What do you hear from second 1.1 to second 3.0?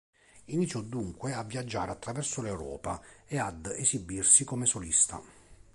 a viaggiare attraverso l'Europa